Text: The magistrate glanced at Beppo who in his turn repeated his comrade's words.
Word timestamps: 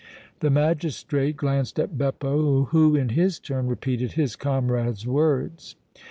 The 0.39 0.49
magistrate 0.49 1.37
glanced 1.37 1.77
at 1.79 1.95
Beppo 1.95 2.63
who 2.71 2.95
in 2.95 3.09
his 3.09 3.37
turn 3.37 3.67
repeated 3.67 4.13
his 4.13 4.35
comrade's 4.35 5.05
words. 5.05 5.75